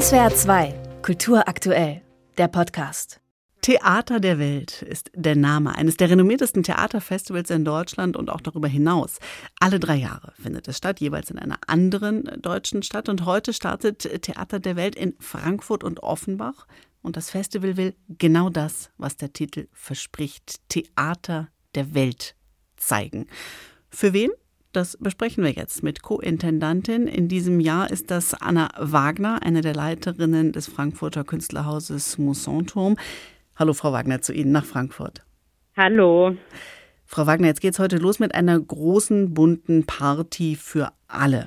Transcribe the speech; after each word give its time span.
SWR 0.00 0.34
2, 0.34 0.74
Kultur 1.02 1.46
aktuell, 1.46 2.02
der 2.36 2.48
Podcast. 2.48 3.20
Theater 3.60 4.18
der 4.18 4.40
Welt 4.40 4.82
ist 4.82 5.12
der 5.14 5.36
Name 5.36 5.76
eines 5.76 5.96
der 5.96 6.10
renommiertesten 6.10 6.64
Theaterfestivals 6.64 7.48
in 7.50 7.64
Deutschland 7.64 8.16
und 8.16 8.28
auch 8.28 8.40
darüber 8.40 8.66
hinaus. 8.66 9.20
Alle 9.60 9.78
drei 9.78 9.94
Jahre 9.94 10.32
findet 10.36 10.66
es 10.66 10.78
statt, 10.78 10.98
jeweils 10.98 11.30
in 11.30 11.38
einer 11.38 11.58
anderen 11.68 12.24
deutschen 12.42 12.82
Stadt. 12.82 13.08
Und 13.08 13.24
heute 13.24 13.52
startet 13.52 14.00
Theater 14.22 14.58
der 14.58 14.74
Welt 14.74 14.96
in 14.96 15.14
Frankfurt 15.20 15.84
und 15.84 16.02
Offenbach. 16.02 16.66
Und 17.00 17.16
das 17.16 17.30
Festival 17.30 17.76
will 17.76 17.94
genau 18.08 18.50
das, 18.50 18.90
was 18.98 19.16
der 19.16 19.32
Titel 19.32 19.68
verspricht, 19.72 20.68
Theater 20.70 21.50
der 21.76 21.94
Welt 21.94 22.34
zeigen. 22.76 23.28
Für 23.90 24.12
wen? 24.12 24.32
Das 24.74 24.96
besprechen 24.96 25.44
wir 25.44 25.52
jetzt 25.52 25.84
mit 25.84 26.02
Co-Intendantin. 26.02 27.06
In 27.06 27.28
diesem 27.28 27.60
Jahr 27.60 27.92
ist 27.92 28.10
das 28.10 28.34
Anna 28.34 28.70
Wagner, 28.76 29.40
eine 29.44 29.60
der 29.60 29.72
Leiterinnen 29.72 30.50
des 30.50 30.66
Frankfurter 30.66 31.22
Künstlerhauses 31.22 32.18
Mousson-Turm. 32.18 32.96
Hallo, 33.54 33.72
Frau 33.72 33.92
Wagner, 33.92 34.20
zu 34.20 34.32
Ihnen 34.32 34.50
nach 34.50 34.64
Frankfurt. 34.64 35.24
Hallo. 35.76 36.36
Frau 37.04 37.24
Wagner, 37.24 37.46
jetzt 37.46 37.60
geht 37.60 37.74
es 37.74 37.78
heute 37.78 37.98
los 37.98 38.18
mit 38.18 38.34
einer 38.34 38.58
großen, 38.58 39.32
bunten 39.32 39.86
Party 39.86 40.56
für 40.56 40.90
alle. 41.06 41.46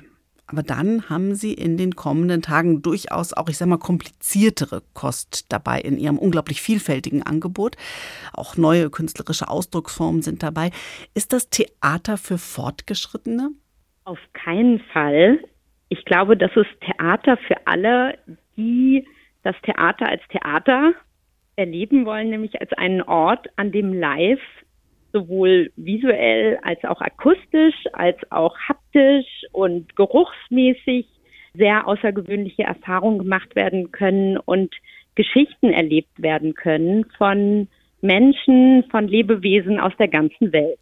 Aber 0.50 0.62
dann 0.62 1.10
haben 1.10 1.34
Sie 1.34 1.52
in 1.52 1.76
den 1.76 1.94
kommenden 1.94 2.40
Tagen 2.40 2.80
durchaus 2.80 3.34
auch, 3.34 3.50
ich 3.50 3.58
sag 3.58 3.68
mal, 3.68 3.76
kompliziertere 3.76 4.82
Kost 4.94 5.52
dabei 5.52 5.78
in 5.80 5.98
Ihrem 5.98 6.18
unglaublich 6.18 6.62
vielfältigen 6.62 7.22
Angebot. 7.22 7.76
Auch 8.32 8.56
neue 8.56 8.88
künstlerische 8.88 9.48
Ausdrucksformen 9.48 10.22
sind 10.22 10.42
dabei. 10.42 10.70
Ist 11.14 11.34
das 11.34 11.50
Theater 11.50 12.16
für 12.16 12.38
Fortgeschrittene? 12.38 13.50
Auf 14.04 14.18
keinen 14.32 14.80
Fall. 14.92 15.38
Ich 15.90 16.02
glaube, 16.06 16.34
das 16.34 16.50
ist 16.56 16.80
Theater 16.80 17.36
für 17.46 17.66
alle, 17.66 18.18
die 18.56 19.06
das 19.42 19.54
Theater 19.62 20.08
als 20.08 20.22
Theater 20.30 20.94
erleben 21.56 22.06
wollen, 22.06 22.30
nämlich 22.30 22.58
als 22.58 22.72
einen 22.72 23.02
Ort, 23.02 23.48
an 23.56 23.70
dem 23.70 23.92
live 23.92 24.40
sowohl 25.12 25.70
visuell 25.76 26.58
als 26.62 26.82
auch 26.84 27.00
akustisch, 27.00 27.74
als 27.92 28.16
auch 28.30 28.56
haptisch 28.68 29.26
und 29.52 29.96
geruchsmäßig 29.96 31.06
sehr 31.54 31.88
außergewöhnliche 31.88 32.62
Erfahrungen 32.62 33.18
gemacht 33.18 33.56
werden 33.56 33.90
können 33.90 34.36
und 34.36 34.74
Geschichten 35.14 35.72
erlebt 35.72 36.22
werden 36.22 36.54
können 36.54 37.04
von 37.16 37.68
Menschen, 38.00 38.84
von 38.90 39.08
Lebewesen 39.08 39.80
aus 39.80 39.92
der 39.98 40.08
ganzen 40.08 40.52
Welt 40.52 40.78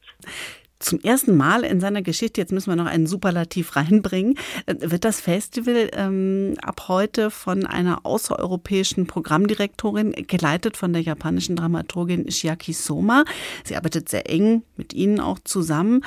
zum 0.78 1.00
ersten 1.00 1.36
Mal 1.36 1.64
in 1.64 1.80
seiner 1.80 2.02
Geschichte, 2.02 2.40
jetzt 2.40 2.52
müssen 2.52 2.70
wir 2.70 2.76
noch 2.76 2.86
einen 2.86 3.06
Superlativ 3.06 3.76
reinbringen, 3.76 4.38
äh, 4.66 4.74
wird 4.78 5.04
das 5.04 5.20
Festival 5.20 5.90
ähm, 5.92 6.54
ab 6.62 6.88
heute 6.88 7.30
von 7.30 7.66
einer 7.66 8.04
außereuropäischen 8.04 9.06
Programmdirektorin 9.06 10.12
geleitet 10.26 10.76
von 10.76 10.92
der 10.92 11.02
japanischen 11.02 11.56
Dramaturgin 11.56 12.30
Shiaki 12.30 12.72
Soma. 12.72 13.24
Sie 13.64 13.76
arbeitet 13.76 14.08
sehr 14.08 14.28
eng 14.30 14.62
mit 14.76 14.92
Ihnen 14.92 15.20
auch 15.20 15.38
zusammen. 15.44 16.02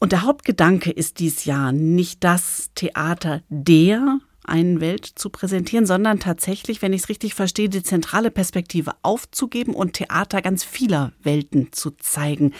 Und 0.00 0.12
der 0.12 0.22
Hauptgedanke 0.22 0.90
ist 0.90 1.18
dies 1.18 1.44
Jahr 1.44 1.72
nicht 1.72 2.22
das 2.22 2.70
Theater 2.74 3.42
der 3.48 4.20
einen 4.44 4.80
Welt 4.80 5.04
zu 5.04 5.30
präsentieren, 5.30 5.86
sondern 5.86 6.20
tatsächlich, 6.20 6.82
wenn 6.82 6.92
ich 6.92 7.02
es 7.02 7.08
richtig 7.08 7.34
verstehe, 7.34 7.68
die 7.68 7.82
zentrale 7.82 8.30
Perspektive 8.30 8.92
aufzugeben 9.02 9.74
und 9.74 9.92
Theater 9.92 10.40
ganz 10.40 10.64
vieler 10.64 11.12
Welten 11.22 11.72
zu 11.72 11.90
zeigen. 11.90 12.54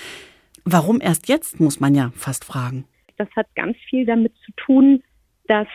Warum 0.70 1.00
erst 1.00 1.30
jetzt, 1.30 1.60
muss 1.60 1.80
man 1.80 1.94
ja 1.94 2.10
fast 2.14 2.44
fragen. 2.44 2.84
Das 3.16 3.28
hat 3.34 3.46
ganz 3.54 3.76
viel 3.88 4.04
damit 4.04 4.34
zu 4.44 4.52
tun, 4.52 5.02
dass 5.46 5.68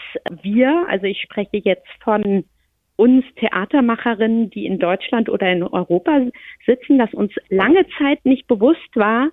wir, 0.44 0.86
also 0.88 1.08
ich 1.08 1.20
spreche 1.20 1.58
jetzt 1.58 1.88
von 2.04 2.46
uns 2.96 3.26
Theatermacherinnen, 3.38 4.52
die 4.52 4.68
in 4.68 4.78
Deutschland 4.78 5.30
oder 5.30 5.52
in 5.52 5.64
Europa 5.64 6.28
sitzen, 6.68 7.00
dass 7.00 7.12
uns 7.12 7.32
lange 7.50 7.88
Zeit 7.98 8.24
nicht 8.24 8.46
bewusst 8.48 8.96
war, 8.96 9.30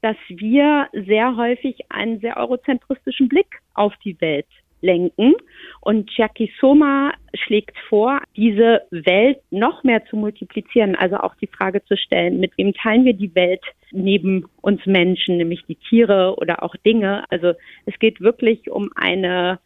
dass 0.00 0.16
wir 0.28 0.88
sehr 0.92 1.36
häufig 1.36 1.78
einen 1.90 2.20
sehr 2.20 2.38
eurozentristischen 2.38 3.28
Blick 3.28 3.60
auf 3.74 3.92
die 4.04 4.18
Welt 4.22 4.48
lenken. 4.82 5.34
Und 5.80 6.10
Jackie 6.16 6.52
Soma 6.60 7.12
schlägt 7.34 7.76
vor, 7.88 8.20
diese 8.36 8.82
Welt 8.90 9.38
noch 9.50 9.82
mehr 9.84 10.04
zu 10.06 10.16
multiplizieren, 10.16 10.94
also 10.96 11.16
auch 11.16 11.34
die 11.36 11.46
Frage 11.46 11.82
zu 11.84 11.96
stellen, 11.96 12.40
mit 12.40 12.52
wem 12.58 12.74
teilen 12.74 13.04
wir 13.04 13.14
die 13.14 13.34
Welt 13.34 13.64
neben 13.90 14.46
uns 14.60 14.84
Menschen, 14.86 15.38
nämlich 15.38 15.64
die 15.66 15.76
Tiere 15.76 16.36
oder 16.36 16.62
auch 16.62 16.76
Dinge. 16.84 17.24
Also 17.30 17.54
es 17.86 17.98
geht 17.98 18.20
wirklich 18.20 18.70
um 18.70 18.90
eine 18.94 19.58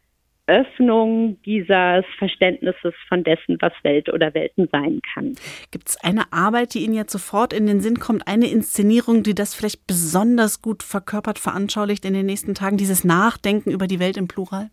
Öffnung 0.47 1.39
dieses 1.45 2.05
Verständnisses 2.19 2.95
von 3.09 3.25
dessen, 3.25 3.59
was 3.61 3.73
Welt 3.83 4.13
oder 4.13 4.33
Welten 4.35 4.69
sein 4.71 5.01
kann. 5.13 5.35
Gibt 5.71 5.89
es 5.89 5.97
eine 6.03 6.33
Arbeit, 6.33 6.75
die 6.75 6.85
Ihnen 6.85 6.95
jetzt 6.95 7.13
sofort 7.13 7.53
in 7.53 7.67
den 7.67 7.81
Sinn 7.81 7.99
kommt, 7.99 8.29
eine 8.29 8.47
Inszenierung, 8.47 9.23
die 9.23 9.35
das 9.35 9.55
vielleicht 9.55 9.87
besonders 9.87 10.63
gut 10.63 10.83
verkörpert, 10.83 11.39
veranschaulicht 11.39 12.05
in 12.05 12.15
den 12.15 12.27
nächsten 12.27 12.55
Tagen, 12.55 12.77
dieses 12.77 13.05
Nachdenken 13.05 13.71
über 13.71 13.87
die 13.87 13.99
Welt 13.99 14.17
im 14.17 14.29
Plural? 14.29 14.71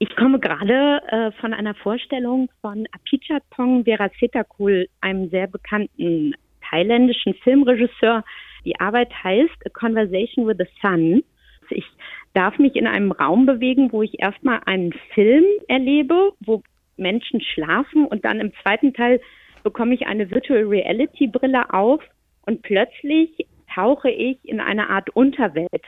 Ich 0.00 0.14
komme 0.14 0.38
gerade 0.38 1.02
äh, 1.08 1.32
von 1.40 1.52
einer 1.52 1.74
Vorstellung 1.74 2.48
von 2.60 2.86
Apichatpong 2.92 3.84
Verasetakul, 3.84 4.88
einem 5.00 5.28
sehr 5.30 5.48
bekannten 5.48 6.34
thailändischen 6.70 7.34
Filmregisseur. 7.42 8.22
Die 8.64 8.78
Arbeit 8.78 9.12
heißt 9.24 9.66
A 9.66 9.70
Conversation 9.70 10.46
with 10.46 10.58
the 10.58 10.66
Sun. 10.80 11.24
Ich 11.70 11.84
darf 12.32 12.58
mich 12.58 12.76
in 12.76 12.86
einem 12.86 13.10
Raum 13.10 13.44
bewegen, 13.44 13.90
wo 13.90 14.02
ich 14.02 14.20
erstmal 14.20 14.60
einen 14.66 14.92
Film 15.14 15.44
erlebe, 15.66 16.32
wo 16.40 16.62
Menschen 16.96 17.40
schlafen 17.40 18.06
und 18.06 18.24
dann 18.24 18.40
im 18.40 18.52
zweiten 18.62 18.94
Teil 18.94 19.20
bekomme 19.64 19.94
ich 19.94 20.06
eine 20.06 20.30
Virtual 20.30 20.62
Reality 20.62 21.26
Brille 21.26 21.72
auf 21.74 22.02
und 22.46 22.62
plötzlich 22.62 23.48
tauche 23.74 24.10
ich 24.10 24.38
in 24.44 24.60
eine 24.60 24.90
Art 24.90 25.10
Unterwelt 25.10 25.82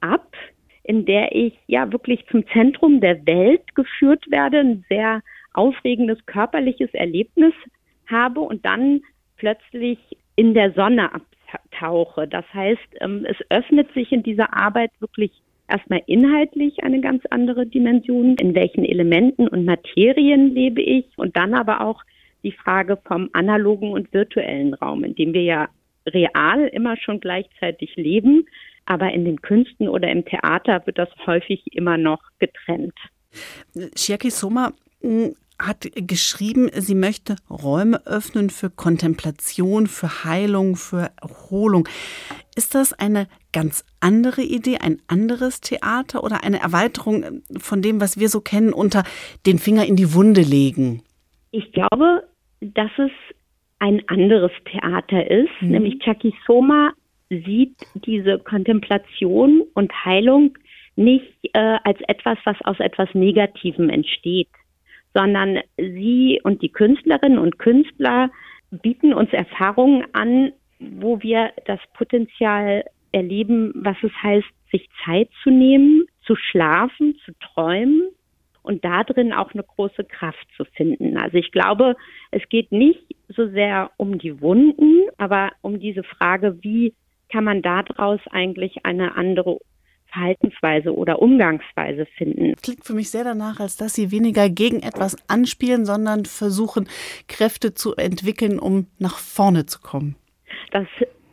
ab, 0.00 0.26
in 0.84 1.04
der 1.04 1.34
ich 1.34 1.54
ja 1.66 1.90
wirklich 1.92 2.26
zum 2.30 2.46
Zentrum 2.48 3.00
der 3.00 3.24
Welt 3.26 3.74
geführt 3.74 4.24
werde, 4.30 4.60
ein 4.60 4.84
sehr 4.88 5.22
aufregendes 5.54 6.24
körperliches 6.26 6.92
Erlebnis 6.94 7.54
habe 8.06 8.40
und 8.40 8.64
dann 8.64 9.02
plötzlich 9.36 9.98
in 10.36 10.54
der 10.54 10.72
Sonne 10.72 11.10
abtauche. 11.12 12.26
Das 12.26 12.44
heißt, 12.52 12.80
ähm, 13.00 13.26
es 13.28 13.36
öffnet 13.50 13.92
sich 13.92 14.12
in 14.12 14.22
dieser 14.22 14.54
Arbeit 14.54 14.90
wirklich 15.00 15.32
erstmal 15.68 16.02
inhaltlich 16.06 16.82
eine 16.82 17.00
ganz 17.00 17.24
andere 17.30 17.66
Dimension. 17.66 18.36
In 18.36 18.54
welchen 18.54 18.84
Elementen 18.84 19.48
und 19.48 19.64
Materien 19.64 20.54
lebe 20.54 20.82
ich? 20.82 21.06
Und 21.16 21.36
dann 21.36 21.54
aber 21.54 21.80
auch 21.80 22.02
die 22.42 22.52
Frage 22.52 22.98
vom 23.04 23.30
analogen 23.32 23.92
und 23.92 24.12
virtuellen 24.12 24.74
Raum, 24.74 25.04
in 25.04 25.14
dem 25.14 25.32
wir 25.32 25.42
ja 25.42 25.68
real 26.06 26.66
immer 26.68 26.96
schon 26.96 27.20
gleichzeitig 27.20 27.96
leben. 27.96 28.46
Aber 28.86 29.12
in 29.12 29.24
den 29.24 29.40
Künsten 29.40 29.88
oder 29.88 30.10
im 30.10 30.24
Theater 30.24 30.84
wird 30.86 30.98
das 30.98 31.08
häufig 31.26 31.62
immer 31.72 31.96
noch 31.96 32.20
getrennt. 32.38 32.94
Shiaki 33.96 34.30
Soma 34.30 34.72
hm, 35.00 35.34
hat 35.58 35.86
geschrieben, 35.94 36.70
sie 36.74 36.94
möchte 36.94 37.36
Räume 37.48 38.04
öffnen 38.06 38.50
für 38.50 38.70
Kontemplation, 38.70 39.86
für 39.86 40.24
Heilung, 40.24 40.76
für 40.76 41.10
Erholung. 41.20 41.88
Ist 42.56 42.74
das 42.74 42.92
eine 42.92 43.28
ganz 43.52 43.84
andere 44.00 44.42
Idee, 44.42 44.78
ein 44.78 45.00
anderes 45.06 45.60
Theater 45.60 46.24
oder 46.24 46.42
eine 46.42 46.60
Erweiterung 46.60 47.42
von 47.58 47.82
dem, 47.82 48.00
was 48.00 48.18
wir 48.18 48.28
so 48.28 48.40
kennen, 48.40 48.72
unter 48.72 49.04
den 49.46 49.58
Finger 49.58 49.86
in 49.86 49.96
die 49.96 50.14
Wunde 50.14 50.40
legen? 50.40 51.02
Ich 51.52 51.72
glaube, 51.72 52.24
dass 52.60 52.90
es 52.98 53.10
ein 53.78 54.02
anderes 54.08 54.52
Theater 54.70 55.30
ist, 55.30 55.50
mhm. 55.60 55.70
nämlich 55.70 55.98
Chucky 56.00 56.34
Soma 56.46 56.92
sieht 57.40 57.76
diese 57.94 58.38
Kontemplation 58.38 59.62
und 59.74 59.92
Heilung 60.04 60.56
nicht 60.96 61.32
äh, 61.54 61.78
als 61.84 61.98
etwas, 62.08 62.38
was 62.44 62.56
aus 62.64 62.78
etwas 62.80 63.08
Negativem 63.14 63.88
entsteht, 63.88 64.48
sondern 65.14 65.60
sie 65.76 66.40
und 66.44 66.62
die 66.62 66.70
Künstlerinnen 66.70 67.38
und 67.38 67.58
Künstler 67.58 68.30
bieten 68.70 69.12
uns 69.14 69.32
Erfahrungen 69.32 70.04
an, 70.12 70.52
wo 70.78 71.22
wir 71.22 71.52
das 71.66 71.80
Potenzial 71.94 72.84
erleben, 73.12 73.72
was 73.74 73.96
es 74.02 74.12
heißt, 74.22 74.48
sich 74.70 74.88
Zeit 75.04 75.28
zu 75.42 75.50
nehmen, 75.50 76.06
zu 76.26 76.34
schlafen, 76.34 77.16
zu 77.24 77.32
träumen 77.40 78.08
und 78.62 78.84
darin 78.84 79.32
auch 79.32 79.52
eine 79.52 79.64
große 79.64 80.04
Kraft 80.04 80.46
zu 80.56 80.64
finden. 80.64 81.18
Also 81.18 81.36
ich 81.36 81.52
glaube, 81.52 81.96
es 82.30 82.48
geht 82.48 82.72
nicht 82.72 83.04
so 83.28 83.48
sehr 83.48 83.90
um 83.96 84.18
die 84.18 84.40
Wunden, 84.40 85.08
aber 85.18 85.50
um 85.60 85.78
diese 85.78 86.02
Frage, 86.02 86.58
wie 86.62 86.94
kann 87.32 87.44
man 87.44 87.62
daraus 87.62 88.20
eigentlich 88.30 88.84
eine 88.84 89.16
andere 89.16 89.58
Verhaltensweise 90.12 90.94
oder 90.94 91.22
Umgangsweise 91.22 92.06
finden. 92.16 92.54
Klingt 92.62 92.84
für 92.84 92.92
mich 92.92 93.10
sehr 93.10 93.24
danach, 93.24 93.60
als 93.60 93.76
dass 93.76 93.94
Sie 93.94 94.10
weniger 94.10 94.50
gegen 94.50 94.82
etwas 94.82 95.16
anspielen, 95.28 95.86
sondern 95.86 96.26
versuchen, 96.26 96.86
Kräfte 97.28 97.72
zu 97.72 97.96
entwickeln, 97.96 98.58
um 98.58 98.86
nach 98.98 99.16
vorne 99.16 99.64
zu 99.64 99.80
kommen. 99.80 100.16
Das 100.70 100.86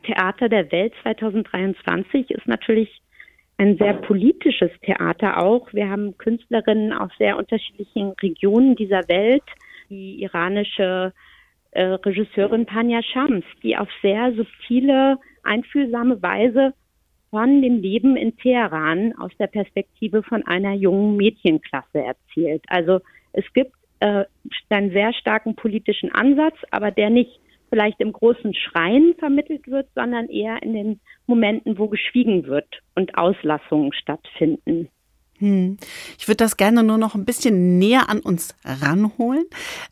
Theater 0.04 0.48
der 0.48 0.72
Welt 0.72 0.94
2023 1.04 2.31
ist 2.31 2.48
natürlich 2.48 3.02
ein 3.57 3.78
sehr 3.78 3.94
politisches 3.94 4.72
Theater 4.86 5.38
auch. 5.44 5.74
Wir 5.74 5.90
haben 5.90 6.18
Künstlerinnen 6.18 6.94
aus 6.94 7.12
sehr 7.18 7.38
unterschiedlichen 7.38 8.12
Regionen 8.22 8.78
dieser 8.78 9.07
Welt 9.10 9.44
die 9.90 10.22
iranische 10.22 11.13
äh, 11.72 11.84
Regisseurin 11.84 12.66
Panya 12.66 13.02
Shams, 13.04 13.44
die 13.63 13.75
auf 13.78 13.90
sehr 14.02 14.34
subtile, 14.34 15.18
einfühlsame 15.44 16.22
Weise 16.22 16.74
von 17.30 17.62
dem 17.62 17.82
Leben 17.82 18.18
in 18.18 18.36
Teheran 18.38 19.14
aus 19.18 19.32
der 19.40 19.48
Perspektive 19.48 20.24
von 20.24 20.46
einer 20.46 20.74
jungen 20.74 21.16
Mädchenklasse 21.16 22.00
erzählt. 22.00 22.64
Also 22.68 23.00
es 23.34 23.46
gibt 23.54 23.74
äh, 24.00 24.26
einen 24.70 24.92
sehr 24.92 25.14
starken 25.14 25.56
politischen 25.56 26.12
Ansatz, 26.12 26.56
aber 26.72 26.92
der 26.92 27.10
nicht 27.10 27.40
vielleicht 27.70 28.00
im 28.00 28.12
großen 28.12 28.54
Schreien 28.56 29.14
vermittelt 29.20 29.68
wird, 29.68 29.88
sondern 29.94 30.28
eher 30.28 30.62
in 30.64 30.74
den 30.74 31.00
Momenten, 31.28 31.78
wo 31.78 31.88
geschwiegen 31.88 32.48
wird 32.48 32.68
und 32.96 33.16
Auslassungen 33.16 33.94
stattfinden. 33.94 34.90
Hm. 35.38 35.78
Ich 36.18 36.28
würde 36.28 36.38
das 36.38 36.58
gerne 36.58 36.84
nur 36.84 36.98
noch 36.98 37.16
ein 37.16 37.26
bisschen 37.26 37.78
näher 37.78 38.10
an 38.10 38.20
uns 38.20 38.56
ranholen. 38.66 39.46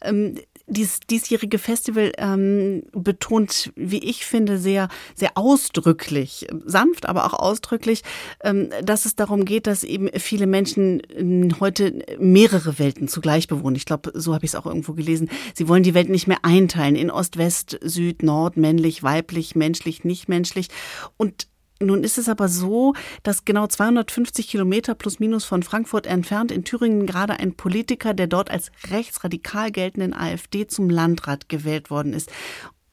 Ähm, 0.04 0.40
dieses 0.68 1.00
diesjährige 1.00 1.58
Festival 1.58 2.12
ähm, 2.18 2.84
betont, 2.92 3.72
wie 3.76 4.00
ich 4.00 4.26
finde, 4.26 4.58
sehr, 4.58 4.90
sehr 5.16 5.32
ausdrücklich, 5.36 6.48
sanft, 6.66 7.08
aber 7.08 7.26
auch 7.26 7.34
ausdrücklich, 7.34 8.04
ähm, 8.44 8.70
dass 8.84 9.06
es 9.06 9.16
darum 9.16 9.46
geht, 9.46 9.66
dass 9.66 9.84
eben 9.84 10.10
viele 10.20 10.46
Menschen 10.46 11.02
ähm, 11.16 11.50
heute 11.60 12.06
mehrere 12.20 12.80
Welten 12.80 13.08
zugleich 13.08 13.48
bewohnen. 13.48 13.78
Ich 13.78 13.86
glaube, 13.86 14.12
so 14.14 14.34
habe 14.34 14.46
ich 14.46 14.52
es 14.52 14.56
auch 14.56 14.66
irgendwo 14.66 14.94
gelesen. 14.94 15.30
Sie 15.54 15.68
wollen 15.68 15.84
die 15.84 15.94
Welt 15.94 16.10
nicht 16.10 16.28
mehr 16.28 16.40
einteilen 16.44 16.96
in 16.96 17.10
Ost, 17.10 17.38
West, 17.38 17.80
Süd, 17.82 18.22
Nord, 18.22 18.58
männlich, 18.58 19.04
weiblich, 19.04 19.56
menschlich, 19.56 20.04
nicht 20.04 20.28
menschlich. 20.28 20.68
Und 21.16 21.48
nun 21.80 22.04
ist 22.04 22.18
es 22.18 22.28
aber 22.28 22.48
so, 22.48 22.94
dass 23.24 23.46
genau 23.46 23.68
250 23.68 24.48
Kilometer 24.48 24.96
plus 24.96 25.20
minus 25.20 25.46
von 25.46 25.64
Frankfurt 25.64 26.08
entfernt 26.08 26.52
in 26.52 26.64
Thüringen 26.64 27.06
gerade 27.06 27.40
ein 27.40 27.56
Politiker 27.56 28.14
der 28.14 28.28
dort 28.28 28.50
als 28.50 28.72
rechtsradikal 28.90 29.72
geltenden 29.72 30.14
AfD 30.14 30.68
zum 30.68 30.90
Landrat 30.90 31.50
gewählt 31.50 31.90
worden 31.90 32.14
ist. 32.14 32.32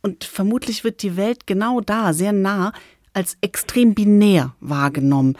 Und 0.03 0.25
vermutlich 0.25 0.85
wird 0.85 1.03
die 1.03 1.17
Welt 1.17 1.47
genau 1.47 1.81
da, 1.81 2.13
sehr 2.13 2.33
nah, 2.33 2.73
als 3.15 3.39
extrem 3.41 3.95
binär 3.95 4.55
wahrgenommen. 4.61 5.39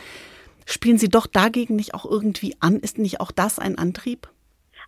Spielen 0.65 0.97
Sie 0.97 1.11
doch 1.11 1.27
dagegen 1.27 1.77
nicht 1.77 1.93
auch 1.93 2.07
irgendwie 2.07 2.55
an? 2.61 2.77
Ist 2.77 2.99
nicht 2.99 3.21
auch 3.21 3.31
das 3.31 3.59
ein 3.59 3.77
Antrieb? 3.77 4.29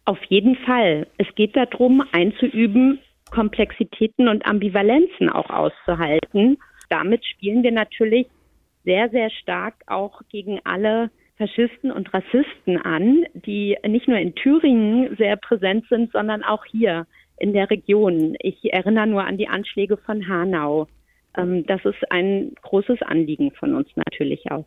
Auf 0.07 0.23
jeden 0.29 0.57
Fall. 0.65 1.07
Es 1.19 1.27
geht 1.35 1.57
darum, 1.57 2.03
einzuüben, 2.13 3.01
Komplexitäten 3.31 4.29
und 4.29 4.47
Ambivalenzen 4.47 5.29
auch 5.29 5.51
auszuhalten. 5.51 6.59
Damit 6.89 7.27
spielen 7.27 7.63
wir 7.63 7.73
natürlich 7.73 8.29
sehr, 8.87 9.11
sehr 9.11 9.29
stark 9.31 9.75
auch 9.87 10.23
gegen 10.31 10.61
alle 10.65 11.11
Faschisten 11.37 11.93
und 11.93 12.15
Rassisten 12.15 12.79
an, 12.79 13.27
die 13.35 13.77
nicht 13.87 14.09
nur 14.09 14.17
in 14.17 14.35
Thüringen 14.35 15.15
sehr 15.19 15.37
präsent 15.37 15.85
sind, 15.91 16.11
sondern 16.13 16.43
auch 16.43 16.65
hier 16.65 17.07
in 17.39 17.53
der 17.53 17.69
Region. 17.69 18.37
Ich 18.41 18.73
erinnere 18.73 19.07
nur 19.07 19.25
an 19.25 19.37
die 19.37 19.49
Anschläge 19.49 19.99
von 19.99 20.27
Hanau. 20.27 20.89
Ähm, 21.37 21.67
das 21.67 21.85
ist 21.85 22.11
ein 22.11 22.55
großes 22.63 23.03
Anliegen 23.03 23.51
von 23.51 23.75
uns 23.75 23.89
natürlich 23.97 24.51
auch. 24.51 24.67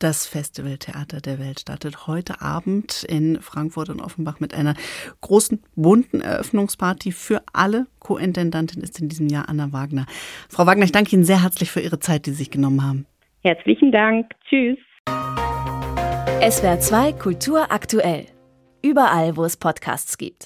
Das 0.00 0.26
Festival 0.26 0.78
Theater 0.78 1.20
der 1.20 1.38
Welt 1.38 1.60
startet 1.60 2.08
heute 2.08 2.40
Abend 2.40 3.04
in 3.04 3.40
Frankfurt 3.40 3.88
und 3.88 4.00
Offenbach 4.00 4.40
mit 4.40 4.52
einer 4.52 4.74
großen, 5.20 5.62
bunten 5.76 6.20
Eröffnungsparty 6.20 7.12
für 7.12 7.40
alle. 7.52 7.86
Co-Intendantin 8.00 8.82
ist 8.82 9.00
in 9.00 9.08
diesem 9.08 9.28
Jahr 9.28 9.48
Anna 9.48 9.72
Wagner. 9.72 10.06
Frau 10.48 10.66
Wagner, 10.66 10.86
ich 10.86 10.90
danke 10.90 11.14
Ihnen 11.14 11.22
sehr 11.22 11.44
herzlich 11.44 11.70
für 11.70 11.78
Ihre 11.78 12.00
Zeit, 12.00 12.26
die 12.26 12.30
Sie 12.30 12.38
sich 12.38 12.50
genommen 12.50 12.82
haben. 12.82 13.06
Herzlichen 13.44 13.90
Dank. 13.90 14.30
Tschüss. 14.48 14.78
SWR 16.48 16.78
2 16.78 17.12
Kultur 17.14 17.72
aktuell. 17.72 18.26
Überall, 18.84 19.36
wo 19.36 19.44
es 19.44 19.56
Podcasts 19.56 20.16
gibt. 20.16 20.40